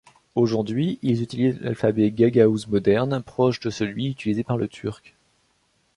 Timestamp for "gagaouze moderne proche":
2.09-3.59